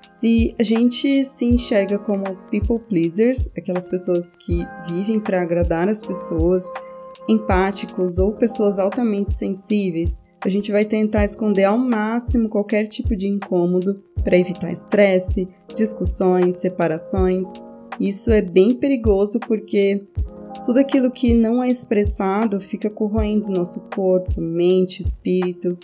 Se 0.00 0.54
a 0.60 0.62
gente 0.62 1.24
se 1.24 1.44
enxerga 1.44 1.98
como 1.98 2.36
people 2.52 2.78
pleasers, 2.78 3.50
aquelas 3.56 3.88
pessoas 3.88 4.36
que 4.36 4.64
vivem 4.86 5.18
para 5.18 5.42
agradar 5.42 5.88
as 5.88 6.06
pessoas, 6.06 6.64
empáticos 7.28 8.18
ou 8.18 8.32
pessoas 8.32 8.78
altamente 8.78 9.32
sensíveis, 9.32 10.21
a 10.44 10.48
gente 10.48 10.72
vai 10.72 10.84
tentar 10.84 11.24
esconder 11.24 11.64
ao 11.64 11.78
máximo 11.78 12.48
qualquer 12.48 12.88
tipo 12.88 13.14
de 13.14 13.28
incômodo 13.28 14.02
para 14.24 14.36
evitar 14.36 14.72
estresse, 14.72 15.48
discussões, 15.74 16.56
separações. 16.56 17.48
Isso 18.00 18.30
é 18.30 18.42
bem 18.42 18.74
perigoso 18.74 19.38
porque 19.38 20.02
tudo 20.64 20.78
aquilo 20.78 21.10
que 21.10 21.32
não 21.32 21.62
é 21.62 21.68
expressado 21.68 22.60
fica 22.60 22.90
corroendo 22.90 23.50
nosso 23.50 23.80
corpo, 23.94 24.40
mente, 24.40 25.02
espírito. 25.02 25.76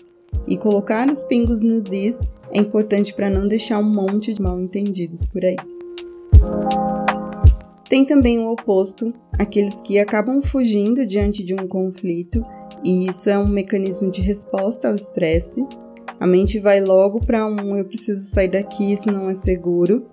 E 0.46 0.56
colocar 0.56 1.08
os 1.08 1.22
pingos 1.22 1.62
nos 1.62 1.86
is 1.92 2.20
é 2.50 2.58
importante 2.58 3.14
para 3.14 3.30
não 3.30 3.46
deixar 3.46 3.78
um 3.78 3.88
monte 3.88 4.34
de 4.34 4.42
mal 4.42 4.60
entendidos 4.60 5.24
por 5.26 5.44
aí. 5.44 5.56
Tem 7.88 8.04
também 8.04 8.38
o 8.38 8.50
oposto, 8.50 9.08
aqueles 9.38 9.80
que 9.80 9.98
acabam 9.98 10.42
fugindo 10.42 11.06
diante 11.06 11.42
de 11.42 11.54
um 11.54 11.66
conflito, 11.66 12.44
e 12.84 13.06
isso 13.06 13.28
é 13.28 13.38
um 13.38 13.48
mecanismo 13.48 14.10
de 14.10 14.20
resposta 14.20 14.88
ao 14.88 14.94
estresse. 14.94 15.64
A 16.20 16.26
mente 16.26 16.58
vai 16.58 16.80
logo 16.80 17.24
para 17.24 17.46
um 17.46 17.76
eu 17.76 17.84
preciso 17.84 18.26
sair 18.26 18.48
daqui, 18.48 18.92
isso 18.92 19.10
não 19.10 19.30
é 19.30 19.34
seguro, 19.34 20.06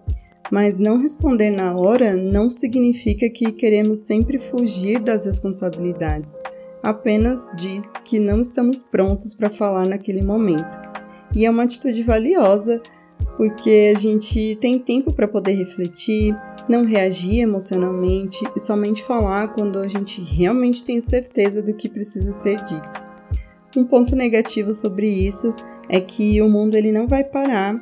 mas 0.51 0.77
não 0.77 1.01
responder 1.01 1.49
na 1.49 1.75
hora 1.75 2.15
não 2.15 2.49
significa 2.49 3.29
que 3.29 3.51
queremos 3.51 3.99
sempre 3.99 4.37
fugir 4.37 4.99
das 4.99 5.25
responsabilidades. 5.25 6.39
Apenas 6.83 7.49
diz 7.55 7.91
que 8.03 8.19
não 8.19 8.41
estamos 8.41 8.83
prontos 8.83 9.33
para 9.33 9.49
falar 9.49 9.87
naquele 9.87 10.21
momento. 10.21 10.77
E 11.33 11.45
é 11.45 11.49
uma 11.49 11.63
atitude 11.63 12.03
valiosa 12.03 12.81
porque 13.37 13.93
a 13.95 13.99
gente 13.99 14.57
tem 14.61 14.79
tempo 14.79 15.11
para 15.11 15.27
poder 15.27 15.53
refletir, 15.53 16.35
não 16.67 16.85
reagir 16.85 17.41
emocionalmente 17.41 18.43
e 18.55 18.59
somente 18.59 19.03
falar 19.03 19.49
quando 19.49 19.79
a 19.79 19.87
gente 19.87 20.21
realmente 20.21 20.83
tem 20.83 21.01
certeza 21.01 21.61
do 21.61 21.73
que 21.73 21.89
precisa 21.89 22.31
ser 22.33 22.57
dito. 22.63 23.05
Um 23.75 23.83
ponto 23.83 24.15
negativo 24.15 24.73
sobre 24.73 25.07
isso 25.07 25.53
é 25.89 25.99
que 25.99 26.41
o 26.41 26.49
mundo 26.49 26.75
ele 26.75 26.91
não 26.91 27.07
vai 27.07 27.23
parar 27.23 27.81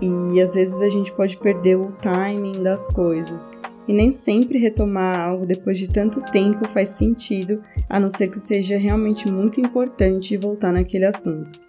e 0.00 0.40
às 0.40 0.54
vezes 0.54 0.80
a 0.80 0.88
gente 0.88 1.12
pode 1.12 1.36
perder 1.36 1.76
o 1.76 1.92
timing 1.92 2.62
das 2.62 2.86
coisas. 2.88 3.48
E 3.86 3.92
nem 3.92 4.10
sempre 4.10 4.58
retomar 4.58 5.20
algo 5.20 5.44
depois 5.44 5.78
de 5.78 5.86
tanto 5.86 6.22
tempo 6.32 6.66
faz 6.68 6.88
sentido, 6.90 7.60
a 7.88 8.00
não 8.00 8.10
ser 8.10 8.28
que 8.28 8.40
seja 8.40 8.78
realmente 8.78 9.30
muito 9.30 9.60
importante 9.60 10.36
voltar 10.38 10.72
naquele 10.72 11.04
assunto. 11.04 11.60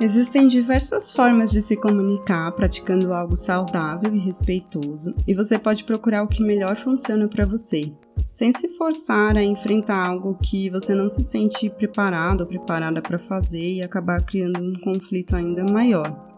Existem 0.00 0.46
diversas 0.46 1.12
formas 1.12 1.50
de 1.50 1.60
se 1.60 1.76
comunicar 1.76 2.52
praticando 2.52 3.12
algo 3.12 3.34
saudável 3.34 4.14
e 4.14 4.18
respeitoso, 4.20 5.12
e 5.26 5.34
você 5.34 5.58
pode 5.58 5.82
procurar 5.82 6.22
o 6.22 6.28
que 6.28 6.40
melhor 6.40 6.76
funciona 6.76 7.26
para 7.26 7.44
você, 7.44 7.92
sem 8.30 8.52
se 8.52 8.68
forçar 8.76 9.36
a 9.36 9.42
enfrentar 9.42 10.06
algo 10.06 10.38
que 10.40 10.70
você 10.70 10.94
não 10.94 11.08
se 11.08 11.24
sente 11.24 11.68
preparado 11.68 12.42
ou 12.42 12.46
preparada 12.46 13.02
para 13.02 13.18
fazer 13.18 13.74
e 13.74 13.82
acabar 13.82 14.24
criando 14.24 14.60
um 14.60 14.78
conflito 14.78 15.34
ainda 15.34 15.64
maior. 15.64 16.28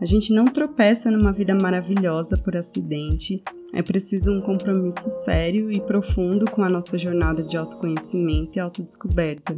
A 0.00 0.04
gente 0.04 0.32
não 0.32 0.46
tropeça 0.46 1.12
numa 1.12 1.32
vida 1.32 1.54
maravilhosa 1.54 2.36
por 2.36 2.56
acidente, 2.56 3.40
é 3.72 3.82
preciso 3.82 4.32
um 4.32 4.40
compromisso 4.40 5.08
sério 5.24 5.70
e 5.70 5.80
profundo 5.80 6.50
com 6.50 6.64
a 6.64 6.68
nossa 6.68 6.98
jornada 6.98 7.40
de 7.40 7.56
autoconhecimento 7.56 8.56
e 8.56 8.60
autodescoberta, 8.60 9.54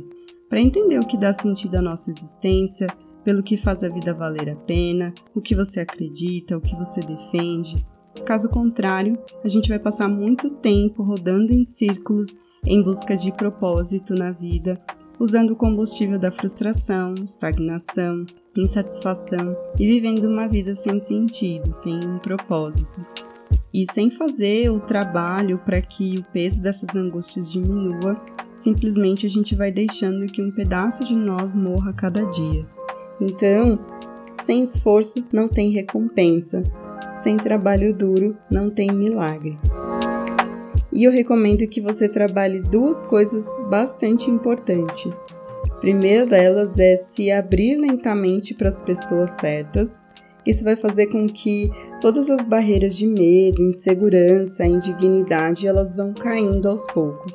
para 0.51 0.61
entender 0.61 0.99
o 0.99 1.07
que 1.07 1.17
dá 1.17 1.33
sentido 1.33 1.77
à 1.77 1.81
nossa 1.81 2.11
existência, 2.11 2.89
pelo 3.25 3.43
que 3.43 3.57
faz 3.57 3.83
a 3.83 3.89
vida 3.89 4.15
valer 4.15 4.51
a 4.51 4.57
pena, 4.57 5.15
o 5.35 5.41
que 5.41 5.55
você 5.55 5.81
acredita, 5.81 6.57
o 6.57 6.61
que 6.61 6.75
você 6.77 7.01
defende. 7.01 7.85
Caso 8.25 8.49
contrário, 8.49 9.19
a 9.43 9.49
gente 9.49 9.69
vai 9.69 9.79
passar 9.79 10.09
muito 10.09 10.51
tempo 10.51 11.03
rodando 11.03 11.53
em 11.53 11.65
círculos 11.65 12.29
em 12.65 12.83
busca 12.83 13.17
de 13.17 13.33
propósito 13.33 14.15
na 14.15 14.31
vida, 14.31 14.81
usando 15.19 15.51
o 15.51 15.57
combustível 15.57 16.19
da 16.19 16.31
frustração, 16.31 17.15
estagnação, 17.25 18.25
insatisfação 18.57 19.57
e 19.79 19.87
vivendo 19.87 20.27
uma 20.27 20.47
vida 20.47 20.75
sem 20.75 21.01
sentido, 21.01 21.73
sem 21.73 21.95
um 22.07 22.19
propósito. 22.19 23.01
E 23.75 23.87
sem 23.93 24.11
fazer 24.11 24.71
o 24.71 24.81
trabalho 24.81 25.59
para 25.59 25.81
que 25.81 26.19
o 26.19 26.25
peso 26.25 26.63
dessas 26.63 26.95
angústias 26.95 27.51
diminua, 27.51 28.21
simplesmente 28.53 29.27
a 29.27 29.31
gente 29.31 29.55
vai 29.55 29.73
deixando 29.73 30.31
que 30.31 30.43
um 30.43 30.51
pedaço 30.51 31.05
de 31.05 31.15
nós 31.15 31.55
morra 31.55 31.93
cada 31.93 32.23
dia. 32.33 32.67
Então, 33.21 33.79
sem 34.43 34.63
esforço 34.63 35.25
não 35.33 35.49
tem 35.49 35.71
recompensa, 35.71 36.63
sem 37.23 37.37
trabalho 37.37 37.95
duro 37.95 38.37
não 38.51 38.71
tem 38.71 38.91
milagre. 38.91 39.59
E 40.93 41.05
eu 41.05 41.11
recomendo 41.11 41.67
que 41.67 41.81
você 41.81 42.09
trabalhe 42.09 42.61
duas 42.61 43.05
coisas 43.05 43.47
bastante 43.69 44.31
importantes 44.31 45.27
primeira 45.83 46.25
delas 46.25 46.79
é 46.79 46.97
se 46.97 47.29
abrir 47.33 47.77
lentamente 47.77 48.55
para 48.55 48.69
as 48.69 48.81
pessoas 48.81 49.33
certas. 49.33 50.05
Isso 50.47 50.63
vai 50.63 50.77
fazer 50.77 51.09
com 51.09 51.27
que 51.27 51.73
todas 52.01 52.31
as 52.31 52.41
barreiras 52.45 52.95
de 52.95 53.05
medo, 53.05 53.61
insegurança, 53.61 54.65
indignidade, 54.65 55.67
elas 55.67 55.97
vão 55.97 56.15
caindo 56.15 56.69
aos 56.69 56.87
poucos. 56.87 57.35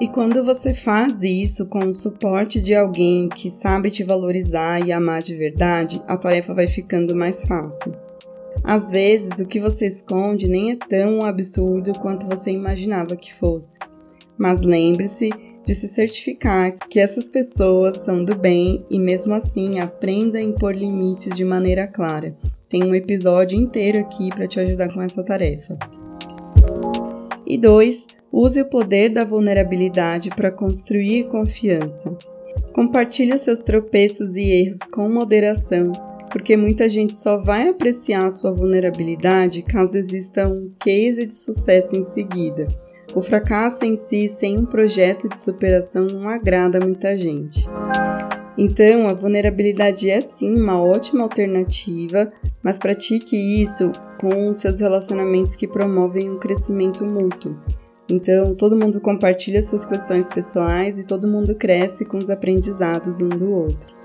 E 0.00 0.06
quando 0.06 0.44
você 0.44 0.74
faz 0.74 1.24
isso 1.24 1.66
com 1.66 1.80
o 1.80 1.92
suporte 1.92 2.60
de 2.60 2.72
alguém 2.72 3.28
que 3.28 3.50
sabe 3.50 3.90
te 3.90 4.04
valorizar 4.04 4.86
e 4.86 4.92
amar 4.92 5.22
de 5.22 5.34
verdade, 5.34 6.00
a 6.06 6.16
tarefa 6.16 6.54
vai 6.54 6.68
ficando 6.68 7.16
mais 7.16 7.44
fácil. 7.44 7.92
Às 8.62 8.92
vezes, 8.92 9.40
o 9.40 9.46
que 9.46 9.58
você 9.58 9.88
esconde 9.88 10.46
nem 10.46 10.70
é 10.70 10.76
tão 10.76 11.24
absurdo 11.24 11.98
quanto 11.98 12.28
você 12.28 12.52
imaginava 12.52 13.16
que 13.16 13.34
fosse. 13.34 13.76
Mas 14.36 14.62
lembre-se 14.62 15.30
de 15.64 15.74
se 15.74 15.88
certificar 15.88 16.76
que 16.88 17.00
essas 17.00 17.28
pessoas 17.28 17.98
são 17.98 18.24
do 18.24 18.36
bem 18.36 18.86
e, 18.88 19.00
mesmo 19.00 19.34
assim, 19.34 19.80
aprenda 19.80 20.38
a 20.38 20.42
impor 20.42 20.76
limites 20.76 21.34
de 21.36 21.44
maneira 21.44 21.88
clara. 21.88 22.36
Tem 22.68 22.84
um 22.84 22.94
episódio 22.94 23.58
inteiro 23.58 23.98
aqui 23.98 24.28
para 24.28 24.46
te 24.46 24.60
ajudar 24.60 24.94
com 24.94 25.02
essa 25.02 25.24
tarefa. 25.24 25.76
E 27.44 27.58
2. 27.58 28.17
Use 28.32 28.60
o 28.60 28.68
poder 28.68 29.08
da 29.08 29.24
vulnerabilidade 29.24 30.28
para 30.30 30.50
construir 30.50 31.24
confiança. 31.28 32.16
Compartilhe 32.72 33.36
seus 33.38 33.60
tropeços 33.60 34.36
e 34.36 34.42
erros 34.42 34.78
com 34.92 35.08
moderação, 35.08 35.92
porque 36.30 36.56
muita 36.56 36.88
gente 36.88 37.16
só 37.16 37.42
vai 37.42 37.68
apreciar 37.68 38.30
sua 38.30 38.52
vulnerabilidade 38.52 39.62
caso 39.62 39.96
exista 39.96 40.46
um 40.46 40.70
case 40.78 41.26
de 41.26 41.34
sucesso 41.34 41.96
em 41.96 42.04
seguida. 42.04 42.68
O 43.14 43.22
fracasso 43.22 43.84
em 43.84 43.96
si, 43.96 44.28
sem 44.28 44.58
um 44.58 44.66
projeto 44.66 45.28
de 45.28 45.40
superação, 45.40 46.06
não 46.06 46.28
agrada 46.28 46.78
muita 46.78 47.16
gente. 47.16 47.66
Então, 48.58 49.08
a 49.08 49.14
vulnerabilidade 49.14 50.10
é 50.10 50.20
sim 50.20 50.54
uma 50.54 50.82
ótima 50.82 51.22
alternativa, 51.22 52.28
mas 52.62 52.78
pratique 52.78 53.36
isso 53.36 53.90
com 54.20 54.52
seus 54.52 54.80
relacionamentos 54.80 55.56
que 55.56 55.66
promovem 55.66 56.28
um 56.28 56.38
crescimento 56.38 57.04
mútuo. 57.04 57.54
Então, 58.08 58.54
todo 58.54 58.76
mundo 58.76 59.00
compartilha 59.00 59.62
suas 59.62 59.84
questões 59.84 60.28
pessoais 60.28 60.98
e 60.98 61.04
todo 61.04 61.28
mundo 61.28 61.54
cresce 61.54 62.04
com 62.04 62.18
os 62.18 62.30
aprendizados 62.30 63.20
um 63.20 63.28
do 63.28 63.52
outro. 63.52 63.98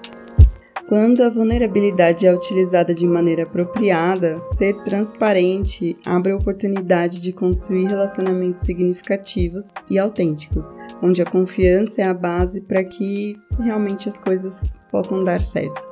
Quando 0.88 1.24
a 1.24 1.30
vulnerabilidade 1.30 2.28
é 2.28 2.36
utilizada 2.36 2.94
de 2.94 3.08
maneira 3.08 3.44
apropriada, 3.44 4.40
ser 4.58 4.76
transparente 4.84 5.98
abre 6.06 6.34
a 6.34 6.36
oportunidade 6.36 7.22
de 7.22 7.32
construir 7.32 7.86
relacionamentos 7.86 8.66
significativos 8.66 9.70
e 9.90 9.98
autênticos, 9.98 10.66
onde 11.02 11.22
a 11.22 11.26
confiança 11.26 12.02
é 12.02 12.04
a 12.04 12.14
base 12.14 12.60
para 12.60 12.84
que 12.84 13.38
realmente 13.58 14.10
as 14.10 14.20
coisas 14.20 14.62
possam 14.92 15.24
dar 15.24 15.42
certo. 15.42 15.90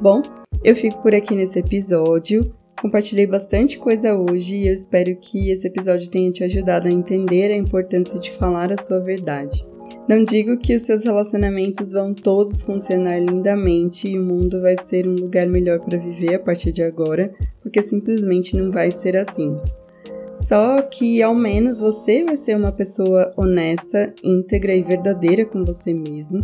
Bom, 0.00 0.20
eu 0.64 0.74
fico 0.74 1.00
por 1.00 1.14
aqui 1.14 1.36
nesse 1.36 1.60
episódio. 1.60 2.52
Compartilhei 2.80 3.26
bastante 3.26 3.76
coisa 3.76 4.14
hoje 4.14 4.54
e 4.54 4.68
eu 4.68 4.72
espero 4.72 5.16
que 5.16 5.50
esse 5.50 5.66
episódio 5.66 6.08
tenha 6.08 6.30
te 6.30 6.44
ajudado 6.44 6.86
a 6.86 6.92
entender 6.92 7.50
a 7.50 7.56
importância 7.56 8.18
de 8.20 8.30
falar 8.32 8.72
a 8.72 8.80
sua 8.80 9.00
verdade. 9.00 9.66
Não 10.08 10.24
digo 10.24 10.56
que 10.56 10.76
os 10.76 10.82
seus 10.82 11.02
relacionamentos 11.02 11.92
vão 11.92 12.14
todos 12.14 12.62
funcionar 12.62 13.18
lindamente 13.18 14.08
e 14.08 14.16
o 14.16 14.24
mundo 14.24 14.60
vai 14.62 14.76
ser 14.80 15.08
um 15.08 15.14
lugar 15.14 15.48
melhor 15.48 15.80
para 15.80 15.98
viver 15.98 16.36
a 16.36 16.38
partir 16.38 16.70
de 16.70 16.82
agora, 16.82 17.32
porque 17.60 17.82
simplesmente 17.82 18.56
não 18.56 18.70
vai 18.70 18.92
ser 18.92 19.16
assim. 19.16 19.56
Só 20.36 20.80
que 20.80 21.20
ao 21.20 21.34
menos 21.34 21.80
você 21.80 22.22
vai 22.22 22.36
ser 22.36 22.56
uma 22.56 22.70
pessoa 22.70 23.32
honesta, 23.36 24.14
íntegra 24.22 24.72
e 24.72 24.84
verdadeira 24.84 25.44
com 25.44 25.64
você 25.64 25.92
mesmo, 25.92 26.40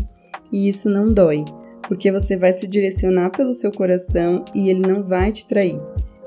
e 0.52 0.68
isso 0.68 0.90
não 0.90 1.12
dói, 1.12 1.44
porque 1.86 2.10
você 2.10 2.36
vai 2.36 2.52
se 2.52 2.66
direcionar 2.66 3.30
pelo 3.30 3.54
seu 3.54 3.70
coração 3.70 4.44
e 4.52 4.68
ele 4.68 4.80
não 4.80 5.04
vai 5.04 5.30
te 5.30 5.46
trair, 5.46 5.80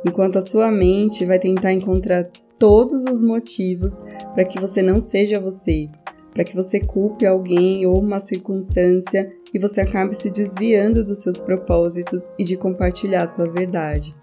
enquanto 0.06 0.38
a 0.38 0.46
sua 0.46 0.72
mente 0.72 1.26
vai 1.26 1.40
tentar 1.40 1.74
encontrar 1.74 2.30
todos 2.58 3.06
os 3.06 3.22
motivos 3.22 4.02
para 4.34 4.46
que 4.46 4.60
você 4.60 4.82
não 4.82 5.00
seja 5.00 5.40
você, 5.40 5.90
para 6.34 6.44
que 6.44 6.56
você 6.56 6.80
culpe 6.80 7.26
alguém 7.26 7.86
ou 7.86 8.00
uma 8.00 8.20
circunstância 8.20 9.32
e 9.54 9.60
você 9.60 9.82
acabe 9.82 10.16
se 10.16 10.30
desviando 10.30 11.04
dos 11.04 11.20
seus 11.20 11.40
propósitos 11.40 12.34
e 12.38 12.44
de 12.44 12.56
compartilhar 12.58 13.28
sua 13.28 13.50
verdade. 13.50 14.16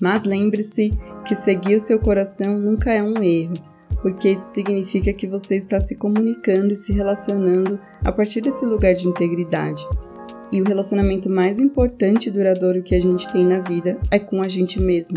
Mas 0.00 0.24
lembre-se 0.24 0.92
que 1.26 1.34
seguir 1.34 1.76
o 1.76 1.80
seu 1.80 1.98
coração 1.98 2.58
nunca 2.58 2.92
é 2.92 3.02
um 3.02 3.22
erro, 3.22 3.54
porque 4.02 4.30
isso 4.30 4.52
significa 4.52 5.12
que 5.12 5.26
você 5.26 5.56
está 5.56 5.80
se 5.80 5.94
comunicando 5.94 6.72
e 6.72 6.76
se 6.76 6.92
relacionando 6.92 7.78
a 8.04 8.12
partir 8.12 8.40
desse 8.40 8.64
lugar 8.64 8.94
de 8.94 9.08
integridade. 9.08 9.82
E 10.52 10.60
o 10.60 10.64
relacionamento 10.64 11.28
mais 11.28 11.58
importante 11.58 12.28
e 12.28 12.32
duradouro 12.32 12.82
que 12.82 12.94
a 12.94 13.00
gente 13.00 13.30
tem 13.32 13.44
na 13.44 13.60
vida 13.60 13.98
é 14.10 14.18
com 14.18 14.40
a 14.42 14.48
gente 14.48 14.80
mesmo. 14.80 15.16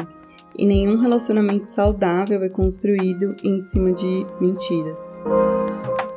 E 0.57 0.65
nenhum 0.65 0.97
relacionamento 0.97 1.69
saudável 1.69 2.43
é 2.43 2.49
construído 2.49 3.35
em 3.43 3.61
cima 3.61 3.91
de 3.93 4.25
mentiras. 4.41 4.99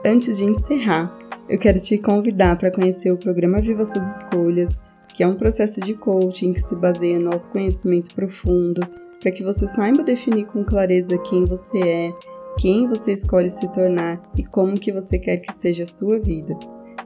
Antes 0.05 0.39
de 0.39 0.45
encerrar, 0.45 1.17
eu 1.49 1.59
quero 1.59 1.79
te 1.79 1.99
convidar 1.99 2.57
para 2.57 2.71
conhecer 2.71 3.13
o 3.13 3.17
programa 3.17 3.61
Viva 3.61 3.85
Suas 3.85 4.17
Escolhas, 4.17 4.81
que 5.15 5.23
é 5.23 5.27
um 5.27 5.35
processo 5.35 5.81
de 5.81 5.95
coaching 5.95 6.55
que 6.55 6.61
se 6.63 6.75
baseia 6.75 7.19
no 7.19 7.33
autoconhecimento 7.33 8.15
profundo, 8.15 8.81
para 9.21 9.31
que 9.31 9.45
você 9.45 9.69
saiba 9.69 10.03
definir 10.03 10.47
com 10.47 10.65
clareza 10.65 11.19
quem 11.19 11.45
você 11.45 11.79
é, 11.79 12.13
quem 12.59 12.89
você 12.89 13.13
escolhe 13.13 13.51
se 13.51 13.69
tornar 13.69 14.21
e 14.37 14.45
como 14.45 14.79
que 14.79 14.93
você 14.93 15.19
quer 15.19 15.39
que 15.39 15.53
seja 15.55 15.85
a 15.85 15.87
sua 15.87 16.19
vida, 16.19 16.55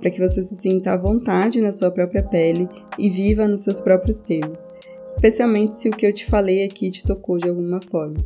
para 0.00 0.10
que 0.10 0.20
você 0.20 0.42
se 0.42 0.56
sinta 0.56 0.92
à 0.92 0.96
vontade 0.96 1.60
na 1.60 1.72
sua 1.72 1.90
própria 1.90 2.22
pele 2.22 2.68
e 2.98 3.08
viva 3.08 3.46
nos 3.46 3.60
seus 3.60 3.80
próprios 3.80 4.20
termos, 4.20 4.70
especialmente 5.06 5.74
se 5.76 5.88
o 5.88 5.92
que 5.92 6.06
eu 6.06 6.12
te 6.12 6.26
falei 6.26 6.64
aqui 6.64 6.90
te 6.90 7.04
tocou 7.04 7.38
de 7.38 7.48
alguma 7.48 7.80
forma. 7.90 8.24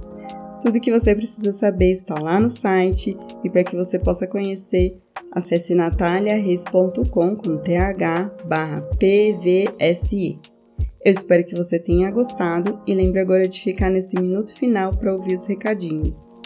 Tudo 0.62 0.80
que 0.80 0.90
você 0.90 1.14
precisa 1.14 1.52
saber 1.52 1.92
está 1.92 2.18
lá 2.18 2.38
no 2.38 2.50
site 2.50 3.16
e 3.42 3.48
para 3.48 3.64
que 3.64 3.74
você 3.74 3.98
possa 3.98 4.26
conhecer, 4.26 4.98
acesse 5.32 5.74
nataliareis.com 5.74 7.36
com 7.36 7.56
th 7.56 8.46
barra 8.46 8.82
pvse. 8.98 10.38
Eu 11.02 11.12
espero 11.12 11.46
que 11.46 11.54
você 11.54 11.78
tenha 11.78 12.10
gostado 12.10 12.78
e 12.86 12.94
lembre 12.94 13.20
agora 13.20 13.48
de 13.48 13.58
ficar 13.58 13.88
nesse 13.88 14.20
minuto 14.20 14.54
final 14.54 14.94
para 14.94 15.14
ouvir 15.14 15.36
os 15.36 15.46
recadinhos. 15.46 16.39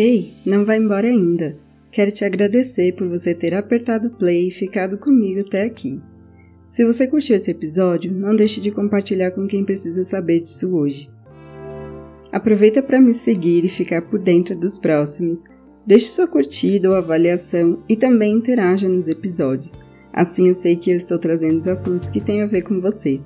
Hey, 0.00 0.32
não 0.46 0.64
vai 0.64 0.78
embora 0.78 1.08
ainda. 1.08 1.56
Quero 1.90 2.12
te 2.12 2.24
agradecer 2.24 2.94
por 2.94 3.08
você 3.08 3.34
ter 3.34 3.52
apertado 3.52 4.10
play 4.10 4.46
e 4.46 4.52
ficado 4.52 4.96
comigo 4.96 5.40
até 5.40 5.64
aqui. 5.64 6.00
Se 6.64 6.84
você 6.84 7.04
curtiu 7.08 7.34
esse 7.34 7.50
episódio, 7.50 8.12
não 8.12 8.36
deixe 8.36 8.60
de 8.60 8.70
compartilhar 8.70 9.32
com 9.32 9.48
quem 9.48 9.64
precisa 9.64 10.04
saber 10.04 10.38
disso 10.38 10.72
hoje. 10.72 11.10
Aproveita 12.30 12.80
para 12.80 13.00
me 13.00 13.12
seguir 13.12 13.64
e 13.64 13.68
ficar 13.68 14.02
por 14.02 14.20
dentro 14.20 14.54
dos 14.54 14.78
próximos. 14.78 15.42
Deixe 15.84 16.06
sua 16.06 16.28
curtida 16.28 16.88
ou 16.88 16.94
avaliação 16.94 17.82
e 17.88 17.96
também 17.96 18.34
interaja 18.34 18.88
nos 18.88 19.08
episódios. 19.08 19.76
Assim 20.12 20.46
eu 20.46 20.54
sei 20.54 20.76
que 20.76 20.92
eu 20.92 20.96
estou 20.96 21.18
trazendo 21.18 21.56
os 21.56 21.66
assuntos 21.66 22.08
que 22.08 22.20
têm 22.20 22.40
a 22.40 22.46
ver 22.46 22.62
com 22.62 22.80
você. 22.80 23.20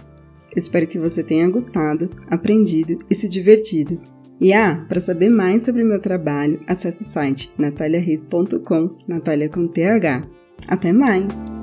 Espero 0.57 0.87
que 0.87 0.99
você 0.99 1.23
tenha 1.23 1.51
gostado, 1.51 2.09
aprendido 2.31 2.99
e 3.11 3.15
se 3.15 3.29
divertido. 3.29 4.01
E 4.43 4.53
ah, 4.53 4.85
para 4.89 5.01
saber 5.01 5.29
mais 5.29 5.63
sobre 5.63 5.85
meu 5.85 6.01
trabalho, 6.01 6.61
acesse 6.67 7.03
o 7.03 7.05
site 7.05 7.55
nataliareis.com, 7.57 8.97
Natália 9.07 9.49
com 9.49 9.69
TH. 9.69 10.25
Até 10.67 10.93
mais! 10.93 11.62